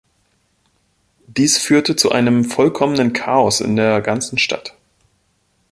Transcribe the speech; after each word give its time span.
Dies 1.27 1.59
führte 1.59 1.95
zu 1.95 2.11
einem 2.11 2.43
vollkommenen 2.43 3.13
Chaos 3.13 3.61
in 3.61 3.75
der 3.75 4.01
ganzen 4.01 4.39
Stadt. 4.39 4.75